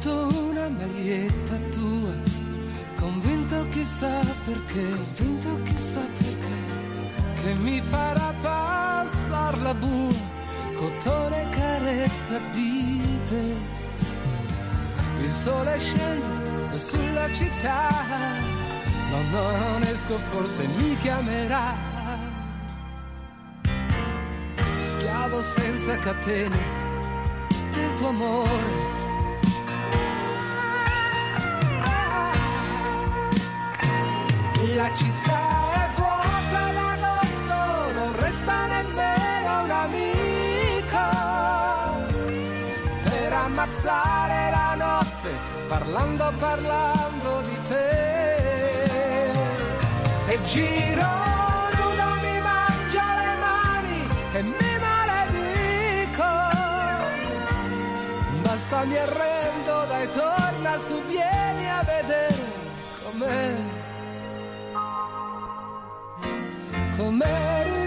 Metto 0.05 0.39
una 0.51 0.69
maglietta 0.69 1.57
tua, 1.71 2.13
convinto 3.01 3.67
chissà 3.71 4.21
perché, 4.45 4.87
convinto 4.87 5.63
chissà 5.63 6.01
perché, 6.19 7.43
che 7.43 7.55
mi 7.55 7.81
farà 7.81 8.35
passare 8.43 9.61
la 9.61 9.73
bua, 9.73 10.13
cotone 10.77 11.49
carezza 11.49 12.39
di 12.53 13.01
te. 13.31 13.57
Il 15.21 15.31
sole 15.31 15.79
scende 15.79 16.77
sulla 16.79 17.33
città. 17.33 17.89
No, 19.09 19.23
no, 19.31 19.57
non 19.57 19.83
esco, 19.85 20.19
forse 20.19 20.67
mi 20.67 20.99
chiamerà. 20.99 21.75
Schiavo 24.83 25.43
senza 25.43 25.97
catene 25.97 26.59
del 27.73 27.95
tuo 27.95 28.09
amore. 28.09 29.04
La 34.75 34.93
città 34.93 35.41
è 35.73 35.89
vuota 35.95 36.73
d'agosto, 36.73 37.93
non 37.93 38.13
resta 38.19 38.67
nemmeno 38.67 39.63
un 39.63 39.71
amico 39.71 41.07
per 43.05 43.33
ammazzare 43.33 44.51
la 44.51 44.75
notte 44.77 45.31
parlando, 45.69 46.33
parlando 46.41 47.43
di 47.43 47.59
te. 47.69 49.23
E 50.27 50.39
giro 50.45 51.13
nudo 51.77 52.09
mi 52.23 52.41
mangia 52.41 53.07
le 53.21 53.35
mani 53.39 54.09
e 54.33 54.43
mi 54.43 54.79
maledico. 54.87 56.31
Basta 58.43 58.83
mi 58.83 58.97
arrendo, 58.97 59.85
dai 59.87 60.09
torna 60.09 60.77
su, 60.79 61.01
vieni 61.07 61.71
a 61.71 61.81
vedere 61.85 62.43
com'è. 63.05 63.84
Com'è 66.97 67.84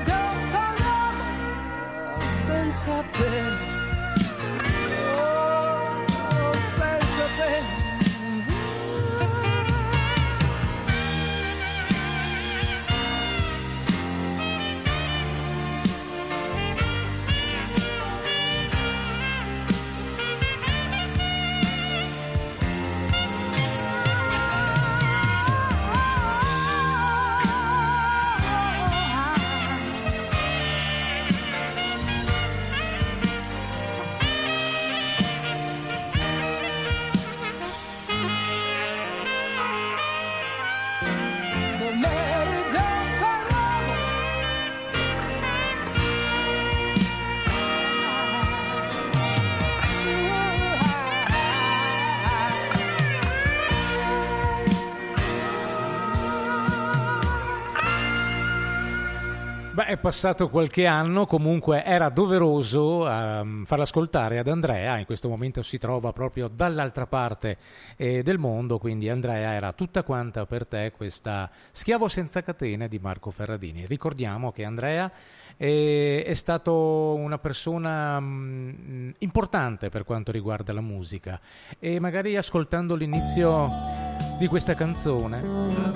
è 59.88 59.96
passato 59.96 60.50
qualche 60.50 60.86
anno, 60.86 61.26
comunque 61.26 61.82
era 61.82 62.10
doveroso 62.10 63.10
ehm, 63.10 63.64
farlo 63.64 63.86
ascoltare 63.86 64.38
ad 64.38 64.50
Andrea, 64.50 64.98
in 64.98 65.06
questo 65.06 65.30
momento 65.30 65.64
si 65.64 65.78
trova 65.78 66.12
proprio 66.12 66.50
dall'altra 66.50 67.08
parte 67.08 67.58
eh, 67.96 68.22
del 68.22 68.38
mondo, 68.38 68.80
quindi 68.80 69.08
Andrea 69.08 69.54
era 69.54 69.72
tutta 69.72 70.04
quanta 70.04 70.46
per 70.46 70.68
te 70.68 70.92
questa 70.92 71.50
Schiavo 71.72 72.10
senza 72.10 72.44
catene 72.44 72.90
di 72.90 73.00
Marco 73.00 73.32
Ferradini. 73.32 73.86
Ricordiamo 73.86 74.52
che 74.52 74.66
Andrea 74.66 75.10
eh, 75.56 76.22
è 76.26 76.34
stato 76.34 77.14
una 77.14 77.38
persona 77.38 78.20
mh, 78.20 79.14
importante 79.20 79.88
per 79.88 80.04
quanto 80.04 80.34
riguarda 80.34 80.74
la 80.74 80.82
musica 80.82 81.40
e 81.80 81.98
magari 82.02 82.36
ascoltando 82.36 82.94
l'inizio 82.94 84.07
di 84.38 84.48
questa 84.48 84.76
canzone. 84.76 85.42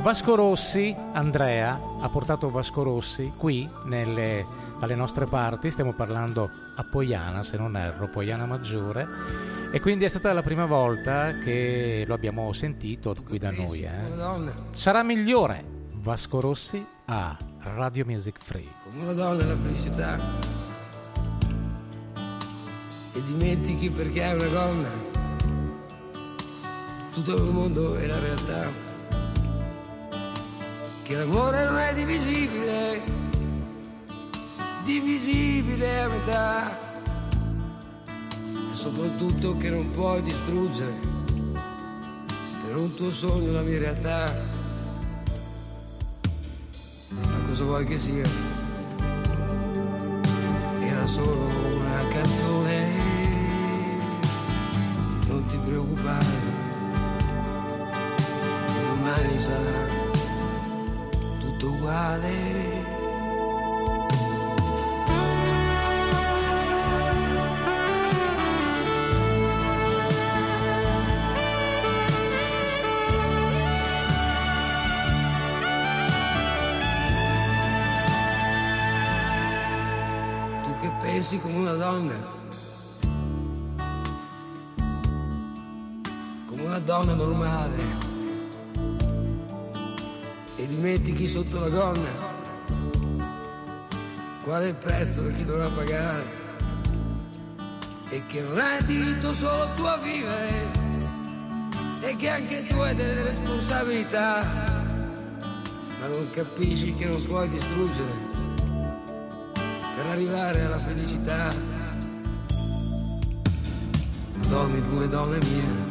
Vasco 0.02 0.36
Rossi, 0.36 0.96
Andrea, 1.14 1.80
ha 2.00 2.10
portato 2.10 2.50
Vasco 2.50 2.84
Rossi 2.84 3.32
qui 3.38 3.70
nelle, 3.86 4.46
dalle 4.80 4.96
nostre 4.96 5.26
parti, 5.26 5.70
stiamo 5.70 5.94
parlando 5.94 6.50
a 6.76 6.84
Poiana, 6.84 7.44
se 7.44 7.58
non 7.58 7.78
erro, 7.78 8.08
Poiana 8.08 8.46
Maggiore, 8.46 9.08
e 9.72 9.80
quindi 9.80 10.06
è 10.06 10.08
stata 10.10 10.34
la 10.34 10.42
prima 10.42 10.66
volta 10.66 11.38
che 11.38 12.04
lo 12.08 12.14
abbiamo 12.14 12.52
sentito 12.52 13.16
qui 13.28 13.38
da 13.38 13.52
noi. 13.52 13.82
Eh. 13.82 14.52
Sarà 14.72 15.04
migliore 15.04 15.64
Vasco 15.96 16.40
Rossi 16.40 16.84
a 17.06 17.38
Radio 17.60 18.06
Music 18.06 18.42
Free. 18.42 18.68
Come 18.90 19.04
una 19.04 19.14
donna 19.14 19.46
la 19.46 19.56
felicità. 19.56 20.20
E 23.14 23.22
dimentichi 23.26 23.90
perché 23.90 24.24
è 24.24 24.34
una 24.34 24.48
donna 24.48 25.11
tutto 27.12 27.36
il 27.36 27.52
mondo 27.52 27.96
è 27.96 28.08
la 28.08 28.20
realtà. 28.20 28.72
Che 31.04 31.16
l'amore 31.16 31.66
non 31.66 31.78
è 31.78 31.94
divisibile, 31.94 33.02
divisibile 34.86 36.02
a 36.02 36.08
metà. 36.08 36.80
E 38.72 38.74
soprattutto 38.74 39.58
che 39.58 39.70
non 39.70 39.92
puoi 39.92 40.22
distruggere 40.22 40.94
per 42.66 42.78
un 42.78 42.96
tuo 42.96 43.12
sogno 43.12 43.52
la 43.52 43.62
mia 43.62 43.80
realtà. 43.80 44.34
Ma 47.24 47.48
cosa 47.48 47.66
vuoi 47.66 47.86
che 47.86 47.98
sia? 47.98 48.28
Era 50.80 51.06
solo 51.06 51.46
una 51.76 52.08
canzone, 52.08 52.90
non 55.28 55.44
ti 55.46 55.58
preoccupare 55.58 56.51
domani 59.12 59.38
tutto 61.40 61.68
uguale. 61.68 62.60
Tu 80.64 80.80
che 80.80 80.92
pensi 81.00 81.40
come 81.40 81.56
una 81.58 81.74
donna, 81.74 82.16
come 86.48 86.64
una 86.64 86.80
donna 86.80 87.14
normale 87.14 88.11
dimentichi 90.82 91.28
sotto 91.28 91.60
la 91.60 91.70
gonna? 91.70 92.10
Qual 94.44 94.64
è 94.64 94.68
il 94.68 94.76
prezzo 94.76 95.24
che 95.28 95.44
dovrà 95.44 95.68
pagare? 95.68 96.24
E 98.10 98.24
che 98.26 98.42
non 98.42 98.58
hai 98.58 98.84
diritto 98.86 99.32
solo 99.36 99.70
tu 99.76 99.84
a 99.84 99.98
vivere? 99.98 100.72
E 102.02 102.16
che 102.16 102.30
anche 102.30 102.64
tu 102.64 102.80
hai 102.80 102.96
delle 102.96 103.22
responsabilità? 103.22 104.42
Ma 106.00 106.08
non 106.08 106.28
capisci 106.32 106.96
che 106.96 107.06
non 107.06 107.24
puoi 107.26 107.48
distruggere 107.48 108.30
per 109.96 110.08
arrivare 110.08 110.64
alla 110.64 110.80
felicità. 110.80 111.54
Dormi 114.48 114.80
pure 114.82 115.08
donna 115.08 115.38
mia 115.38 115.90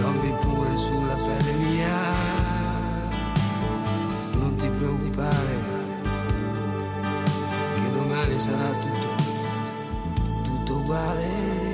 dormi 0.00 0.32
pure 0.40 0.76
sulla 0.76 1.14
pelle 1.14 1.52
mia 1.54 2.35
preoccupare, 5.16 5.56
che 7.74 7.90
domani 7.92 8.38
sarà 8.38 8.68
tutto, 8.80 10.42
tutto 10.44 10.76
uguale. 10.76 11.65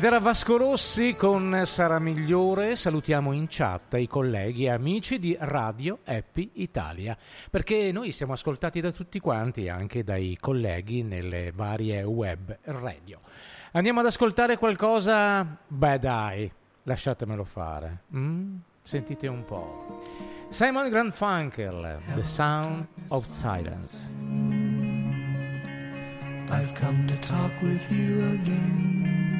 Ed 0.00 0.06
era 0.06 0.18
Vasco 0.18 0.56
Rossi 0.56 1.14
con 1.14 1.60
Sarà 1.66 1.98
Migliore. 1.98 2.74
Salutiamo 2.74 3.32
in 3.32 3.48
chat 3.50 3.96
i 3.98 4.08
colleghi 4.08 4.64
e 4.64 4.70
amici 4.70 5.18
di 5.18 5.36
Radio 5.38 5.98
Happy 6.04 6.52
Italia, 6.54 7.14
perché 7.50 7.92
noi 7.92 8.10
siamo 8.12 8.32
ascoltati 8.32 8.80
da 8.80 8.92
tutti 8.92 9.20
quanti, 9.20 9.68
anche 9.68 10.02
dai 10.02 10.38
colleghi 10.40 11.02
nelle 11.02 11.52
varie 11.52 12.02
web 12.02 12.56
radio. 12.62 13.20
Andiamo 13.72 14.00
ad 14.00 14.06
ascoltare 14.06 14.56
qualcosa? 14.56 15.46
Beh 15.66 15.98
dai, 15.98 16.50
lasciatemelo 16.84 17.44
fare. 17.44 18.04
Mm? 18.16 18.56
Sentite 18.80 19.26
un 19.26 19.44
po'. 19.44 20.00
Simon 20.48 20.88
Grandfunkel, 20.88 22.00
The 22.14 22.22
Sound 22.22 22.86
of 23.08 23.26
Silence. 23.26 24.10
I've 26.48 26.72
come 26.72 27.04
to 27.04 27.18
talk 27.18 27.52
with 27.60 27.86
you 27.90 28.24
again. 28.40 29.39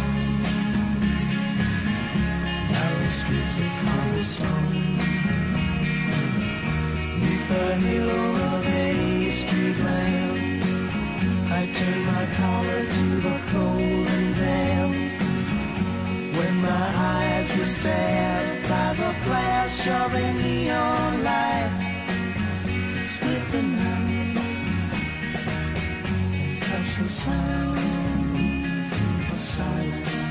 narrow 2.81 3.09
streets 3.09 3.55
of 3.57 3.69
cobblestone. 3.83 4.97
Neath 7.21 7.45
the 7.53 7.65
halo 7.83 8.21
of 8.53 8.65
a 8.67 9.31
street 9.31 9.77
lamp, 9.87 10.63
I 11.59 11.61
turned 11.77 12.05
my 12.13 12.25
collar 12.39 12.81
to 12.97 13.05
the 13.27 13.37
cold 13.51 14.07
and 14.17 14.29
damp. 14.41 14.93
When 16.37 16.53
my 16.69 16.87
eyes 17.15 17.47
were 17.55 17.71
stabbed 17.77 18.63
by 18.69 18.89
the 19.01 19.11
flash 19.25 19.79
of 20.01 20.13
a 20.25 20.27
neon 20.41 21.23
light, 21.29 21.71
split 23.11 23.43
the 23.51 23.61
night 23.61 24.37
and 26.39 26.61
touched 26.63 26.97
the 26.99 27.09
sound 27.09 27.77
of 29.33 29.39
silence. 29.39 30.30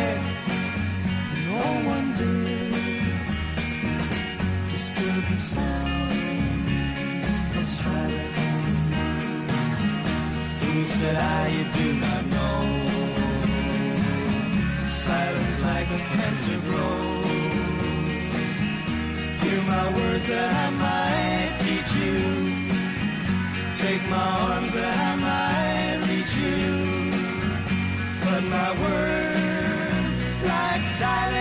Silence. 5.51 5.91
Fool 10.59 10.85
said 10.85 11.15
I, 11.15 11.47
do 11.77 11.87
not 12.05 12.23
know. 12.33 12.59
Silence 14.87 15.55
like 15.69 15.89
a 15.99 16.01
cancer 16.13 16.57
grows. 16.67 17.25
Hear 19.41 19.61
my 19.73 19.85
words 19.97 20.25
that 20.31 20.49
I 20.63 20.67
might 20.85 21.51
teach 21.65 21.91
you. 22.01 22.17
Take 23.83 24.03
my 24.09 24.29
arms 24.49 24.71
that 24.77 24.95
I 25.09 25.13
might 25.27 25.97
reach 26.09 26.33
you. 26.45 26.69
But 28.23 28.41
my 28.55 28.71
words, 28.83 30.15
like 30.51 30.83
silent 30.99 31.40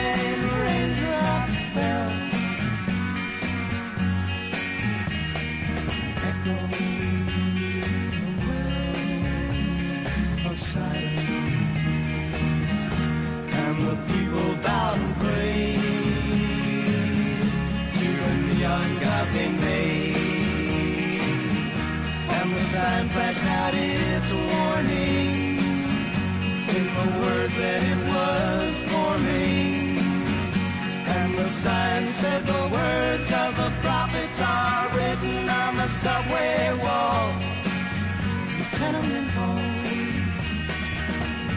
sign 22.81 23.07
flashed 23.11 23.47
out 23.61 23.75
its 23.75 24.31
warning 24.33 25.59
in 26.77 26.85
the 26.97 27.07
words 27.21 27.55
that 27.63 27.81
it 27.93 28.01
was 28.13 28.73
forming. 28.91 29.99
And 31.17 31.31
the 31.41 31.49
sign 31.65 32.05
said 32.21 32.41
the 32.55 32.65
words 32.79 33.29
of 33.45 33.51
the 33.63 33.71
prophets 33.85 34.39
are 34.41 34.87
written 34.97 35.49
on 35.63 35.73
the 35.81 35.89
subway 36.05 36.59
walls, 36.85 37.49
the 38.59 38.67
tenement 38.79 39.31
halls, 39.37 40.35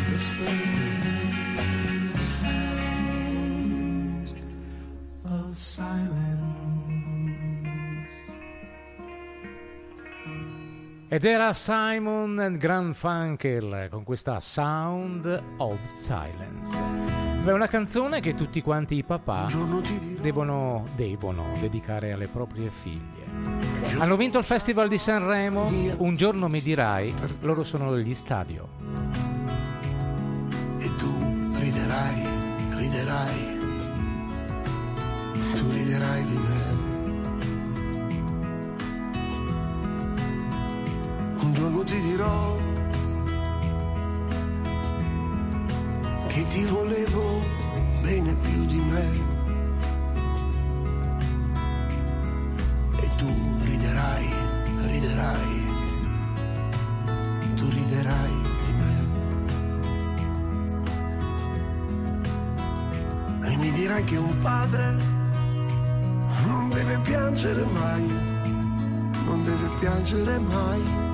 whispering 0.10 0.84
sounds 2.42 4.30
of 5.26 5.50
silence. 5.58 6.23
Ed 11.14 11.26
era 11.26 11.54
Simon 11.54 12.40
and 12.40 12.94
Funkel 12.96 13.88
con 13.92 14.04
questa 14.04 14.40
Sound 14.40 15.44
of 15.58 15.78
Silence. 15.96 16.76
Beh, 17.44 17.52
una 17.52 17.68
canzone 17.68 18.20
che 18.20 18.34
tutti 18.34 18.64
quanti 18.64 18.96
i 18.96 19.04
papà 19.04 19.48
devono, 20.20 20.88
devono 20.96 21.56
dedicare 21.60 22.14
alle 22.14 22.28
proprie 22.28 22.72
figlie. 22.72 24.00
Hanno 24.00 24.16
vinto 24.16 24.40
il 24.40 24.44
Festival 24.44 24.88
di 24.88 24.98
Sanremo, 24.98 25.70
un 25.98 26.16
giorno 26.16 26.48
mi 26.48 26.64
dirai, 26.64 27.14
loro 27.42 27.64
sono 27.64 27.96
gli 28.00 28.16
stadio. 28.16 28.68
riderai, 31.60 32.26
riderai, 32.70 33.60
tu 35.54 35.70
riderai 35.70 36.24
di 36.24 36.38
me. 36.38 36.53
Un 41.54 41.60
giorno 41.60 41.84
ti 41.84 42.00
dirò 42.02 42.58
che 46.26 46.44
ti 46.46 46.64
volevo 46.64 47.42
bene 48.02 48.34
più 48.34 48.66
di 48.66 48.82
me. 48.90 49.08
E 53.02 53.10
tu 53.18 53.32
riderai, 53.66 54.30
riderai, 54.80 55.64
tu 57.54 57.70
riderai 57.70 58.42
di 58.66 58.74
me. 58.80 59.08
E 63.44 63.58
mi 63.58 63.72
dirai 63.74 64.04
che 64.06 64.18
un 64.18 64.40
padre 64.40 64.96
non 66.48 66.70
deve 66.70 66.98
piangere 67.04 67.64
mai, 67.64 68.08
non 69.26 69.44
deve 69.44 69.68
piangere 69.80 70.40
mai. 70.40 71.13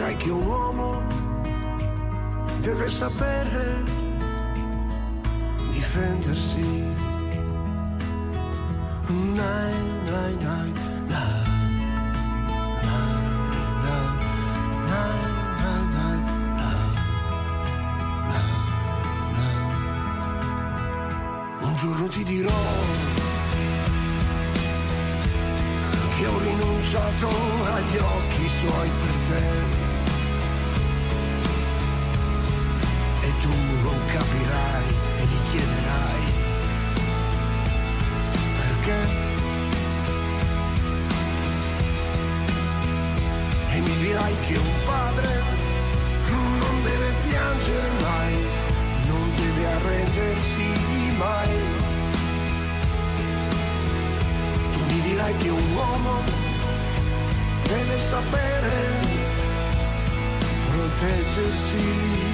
Dirai 0.00 0.16
che 0.16 0.30
un 0.30 0.46
uomo 0.46 1.02
deve 2.60 2.88
sapere 2.88 3.84
difendersi. 5.72 6.88
Nai, 9.08 9.74
nai, 10.10 10.36
nai. 10.40 10.72
Un 21.60 21.74
giorno 21.76 22.08
ti 22.08 22.24
dirò 22.24 22.62
che 26.16 26.26
ho 26.26 26.38
rinunciato 26.38 27.28
agli 27.74 27.96
occhi 27.98 28.48
suoi 28.48 28.88
per 28.88 29.14
te. 29.28 29.79
Tu 33.50 33.56
non 33.84 33.98
capirai 34.06 34.84
e 35.20 35.24
mi 35.30 35.40
chiederai 35.50 36.24
perché. 38.58 39.00
E 43.72 43.80
mi 43.80 43.96
dirai 44.02 44.34
che 44.46 44.56
un 44.56 44.72
padre 44.86 45.28
non 46.62 46.82
deve 46.82 47.12
piangere 47.26 47.90
mai, 48.02 48.34
non 49.06 49.32
deve 49.34 49.66
arrendersi 49.76 50.68
mai. 51.18 51.54
Tu 54.72 54.80
mi 54.92 55.00
dirai 55.00 55.36
che 55.36 55.48
un 55.48 55.72
uomo 55.74 56.14
deve 57.64 57.98
sapere 58.00 58.78
proteggersi. 60.70 62.29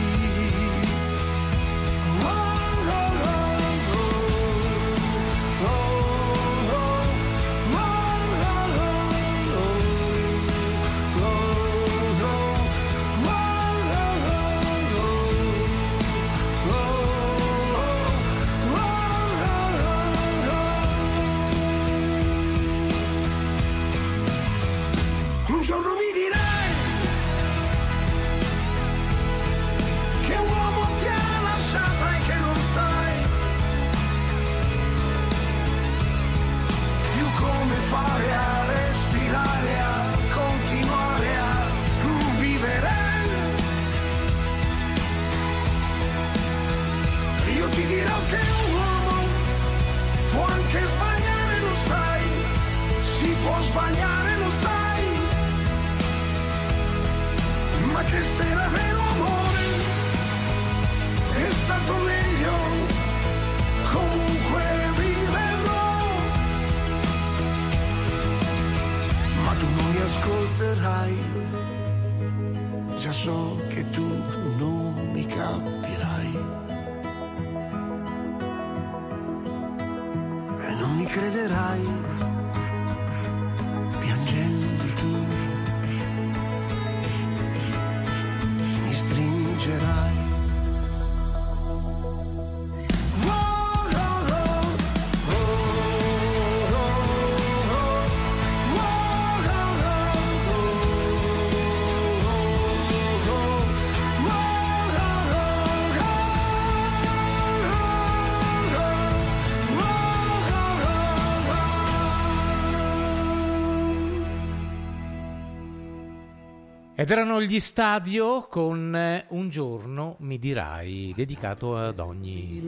Ed 116.98 117.10
erano 117.10 117.42
gli 117.42 117.60
stadio 117.60 118.46
con 118.48 118.96
eh, 118.96 119.26
Un 119.28 119.50
giorno 119.50 120.16
mi 120.20 120.38
dirai, 120.38 121.12
dedicato 121.14 121.76
ad 121.76 121.98
ogni 121.98 122.58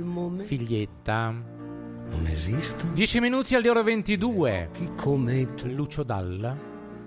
figlietta. 0.44 1.30
Non 1.30 2.26
esisto. 2.26 2.84
10 2.92 3.20
minuti 3.20 3.54
alle 3.54 3.70
ore 3.70 3.82
22. 3.82 4.68
Chi 4.74 4.90
come 4.96 5.54
tu. 5.54 5.68
Lucio 5.68 6.02
Dalla, 6.02 6.54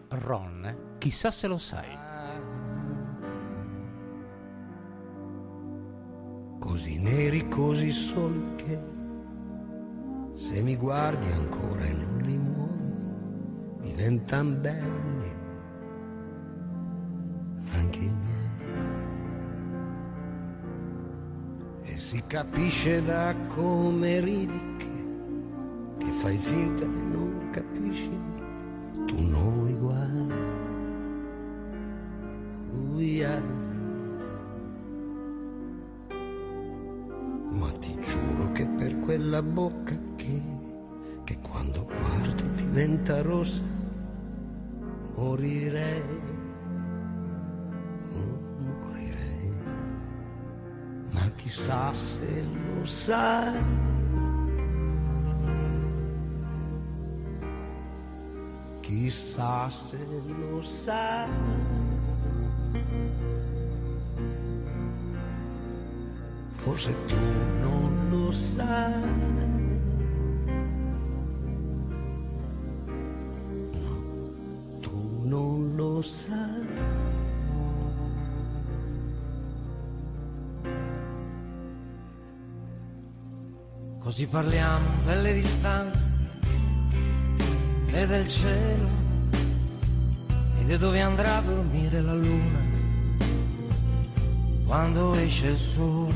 Ron, 0.09 0.95
chissà 0.97 1.29
se 1.29 1.45
lo 1.45 1.59
sai. 1.59 1.95
Così 6.57 6.97
neri, 6.97 7.47
così 7.47 7.91
soli 7.91 8.55
che 8.55 8.79
se 10.33 10.59
mi 10.63 10.75
guardi 10.75 11.31
ancora 11.33 11.85
e 11.85 11.93
non 11.93 12.17
li 12.25 12.37
muovi, 12.39 13.89
diventan 13.91 14.59
belli 14.59 15.20
anche 17.73 17.99
i 17.99 18.11
miei. 18.11 18.39
E 21.83 21.97
si 21.97 22.23
capisce 22.27 23.03
da 23.03 23.35
come 23.47 24.19
ridi 24.19 24.61
che, 24.77 25.07
che 25.97 26.11
fai 26.21 26.37
finta 26.37 26.81
che 26.81 27.01
non 27.11 27.49
capisci, 27.51 28.11
tu 29.05 29.19
non 29.27 29.53
vuoi 29.53 29.73
guai. 29.73 30.27
Uia. 32.93 33.41
Ma 37.49 37.69
ti 37.79 37.99
giuro 37.99 38.51
che 38.53 38.65
per 38.67 38.97
quella 38.99 39.41
bocca 39.41 39.97
che, 40.15 40.41
che 41.23 41.37
quando 41.41 41.85
guardo 41.85 42.43
diventa 42.55 43.21
rossa. 43.21 43.79
Morirei. 45.15 46.30
Ma 51.11 51.29
chissà 51.35 51.93
se 51.93 52.43
lo 52.43 52.85
sai. 52.85 53.63
Chissà 58.81 59.69
se 59.69 59.97
lo 60.25 60.61
sai. 60.61 61.29
Forse 66.51 66.93
tu 67.07 67.17
non 67.61 68.07
lo 68.09 68.31
sai. 68.31 69.79
Tu 74.81 75.21
non 75.23 75.75
lo 75.75 76.01
sai. 76.01 77.10
Così 84.11 84.27
parliamo 84.27 84.87
delle 85.05 85.31
distanze 85.31 86.09
e 87.87 88.05
del 88.05 88.27
cielo 88.27 88.89
e 90.59 90.65
di 90.65 90.77
dove 90.77 90.99
andrà 90.99 91.37
a 91.37 91.41
dormire 91.41 92.01
la 92.01 92.13
luna 92.13 92.59
quando 94.65 95.13
esce 95.13 95.47
il 95.47 95.57
sole. 95.57 96.13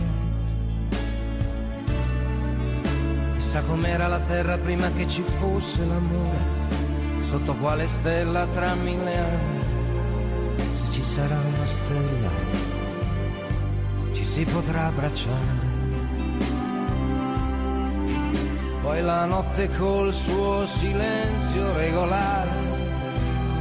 Chissà 3.37 3.61
com'era 3.61 4.07
la 4.07 4.19
terra 4.19 4.57
prima 4.57 4.91
che 4.91 5.07
ci 5.07 5.23
fosse 5.37 5.85
l'amore, 5.85 7.21
sotto 7.21 7.55
quale 7.55 7.87
stella 7.87 8.45
tra 8.47 8.75
mille 8.75 9.17
anni, 9.17 10.57
se 10.73 10.91
ci 10.91 11.01
sarà 11.01 11.39
una 11.39 11.65
stella, 11.65 12.31
ci 14.11 14.25
si 14.25 14.43
potrà 14.43 14.87
abbracciare. 14.87 15.64
Poi 18.85 19.01
la 19.01 19.25
notte 19.25 19.67
col 19.71 20.13
suo 20.13 20.63
silenzio 20.67 21.75
regolare, 21.75 22.51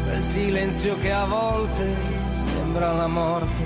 quel 0.05 0.23
silenzio 0.23 0.99
che 0.99 1.11
a 1.13 1.25
volte 1.25 1.95
sembra 2.27 2.93
la 2.93 3.07
morte, 3.07 3.65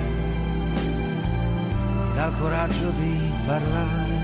dà 2.15 2.27
il 2.27 2.33
coraggio 2.39 2.89
di 2.91 3.31
parlare 3.45 4.15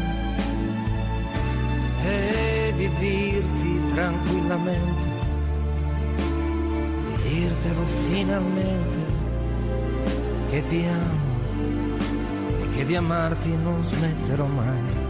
e 2.06 2.74
di 2.78 2.90
dirti 3.00 3.82
tranquillamente, 3.94 5.04
di 7.06 7.30
dirtelo 7.30 7.86
finalmente, 8.10 9.00
che 10.52 10.64
ti 10.70 10.86
amo 10.86 11.98
e 12.62 12.70
che 12.76 12.86
di 12.86 12.96
amarti 12.96 13.58
non 13.58 13.84
smetterò 13.84 14.46
mai 14.46 15.05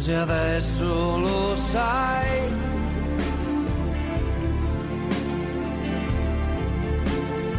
così 0.00 0.14
adesso 0.14 1.18
lo 1.18 1.56
sai. 1.56 2.52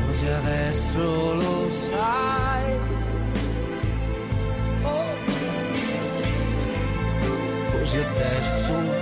Così 0.08 0.28
adesso 0.28 1.34
lo 1.36 1.70
sai. 1.70 2.80
Oh. 4.82 5.14
Così 7.78 8.00
adesso 8.00 9.01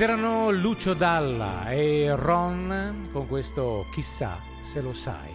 Ed 0.00 0.08
erano 0.08 0.50
Lucio 0.50 0.94
Dalla 0.94 1.70
e 1.70 2.10
Ron 2.16 3.10
con 3.12 3.28
questo 3.28 3.84
Chissà 3.92 4.38
se 4.62 4.80
lo 4.80 4.94
sai. 4.94 5.30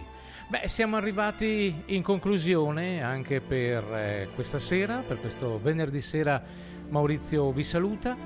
Beh, 0.48 0.68
siamo 0.68 0.96
arrivati 0.96 1.84
in 1.86 2.02
conclusione 2.02 3.00
anche 3.04 3.42
per 3.42 3.84
eh, 3.94 4.30
questa 4.34 4.58
sera, 4.58 5.04
per 5.08 5.20
questo 5.20 5.60
venerdì 5.62 6.02
sera 6.02 6.42
Maurizio 6.90 7.52
vi 7.52 7.64
saluta. 7.64 8.18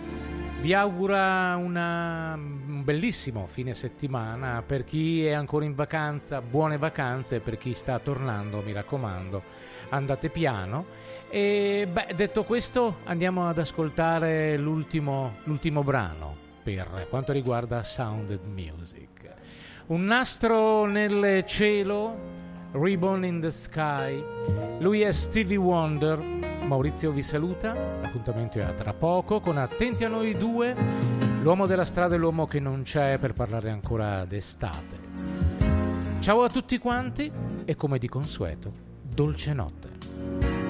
Vi 0.62 0.74
augura 0.74 1.58
una, 1.58 2.36
un 2.36 2.84
bellissimo 2.86 3.46
fine 3.46 3.74
settimana 3.74 4.64
per 4.66 4.86
chi 4.86 5.26
è 5.26 5.34
ancora 5.34 5.66
in 5.66 5.76
vacanza, 5.76 6.42
buone 6.42 6.78
vacanze, 6.78 7.42
per 7.42 7.58
chi 7.58 7.74
sta 7.74 8.00
tornando, 8.00 8.62
mi 8.62 8.72
raccomando, 8.72 9.44
andate 9.90 10.30
piano. 10.30 10.86
E 11.32 11.88
beh, 11.92 12.16
detto 12.16 12.44
questo, 12.44 12.98
andiamo 13.04 13.48
ad 13.48 13.60
ascoltare 13.60 14.58
l'ultimo, 14.58 15.38
l'ultimo 15.44 15.84
brano 15.84 16.36
per 16.64 17.06
quanto 17.08 17.32
riguarda 17.32 17.84
Sounded 17.84 18.46
Music. 18.46 19.32
Un 19.88 20.06
nastro 20.06 20.86
nel 20.86 21.44
cielo, 21.46 22.16
Ribbon 22.72 23.26
in 23.26 23.42
the 23.42 23.52
Sky. 23.52 24.24
Lui 24.80 25.02
è 25.02 25.12
Stevie 25.12 25.58
Wonder. 25.58 26.18
Maurizio 26.20 27.12
vi 27.12 27.22
saluta. 27.22 27.74
L'appuntamento 27.74 28.58
è 28.58 28.64
a 28.64 28.74
tra 28.74 28.94
poco 28.94 29.40
con 29.40 29.58
Attenti 29.58 30.04
a 30.04 30.10
noi 30.10 30.34
due, 30.34 30.76
l'uomo 31.42 31.68
della 31.68 31.86
strada 31.86 32.16
e 32.16 32.18
l'uomo 32.18 32.48
che 32.48 32.60
non 32.60 32.82
c'è 32.84 33.20
per 33.20 33.34
parlare 33.34 33.70
ancora 33.70 34.26
d'estate. 34.26 34.98
Ciao 36.20 36.44
a 36.44 36.50
tutti 36.50 36.78
quanti 36.80 37.32
e 37.66 37.76
come 37.76 38.00
di 38.00 38.08
consueto, 38.08 38.72
dolce 39.04 39.54
notte. 39.54 40.69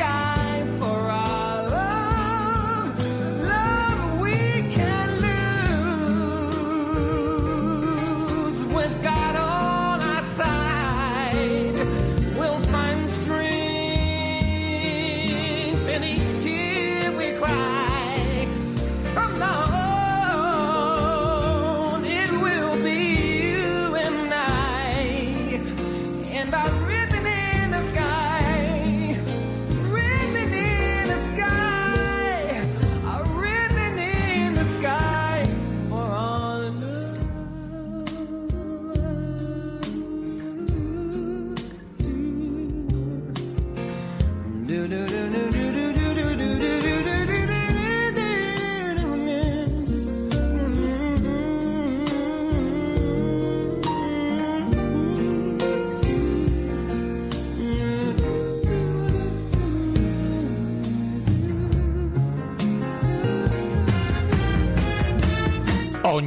Sky 0.00 0.39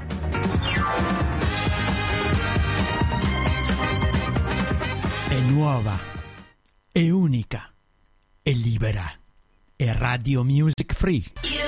È 5.28 5.38
nuova, 5.50 5.98
è 6.90 7.10
unica, 7.10 7.70
è 8.40 8.52
libera, 8.52 9.04
è 9.76 9.92
Radio 9.92 10.42
Music 10.44 10.94
Free. 10.94 11.67